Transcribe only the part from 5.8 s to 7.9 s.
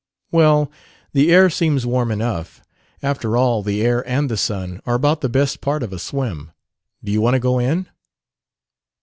of a swim. Do you want to go in?"